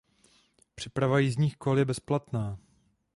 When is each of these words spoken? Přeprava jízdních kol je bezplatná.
Přeprava 0.75 1.19
jízdních 1.19 1.57
kol 1.57 1.77
je 1.79 1.85
bezplatná. 1.85 2.59